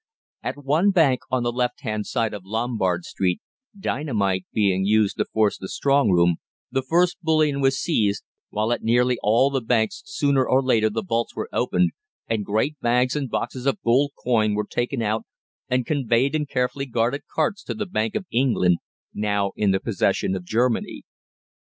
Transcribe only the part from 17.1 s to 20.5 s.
carts to the Bank of England, now in the possession of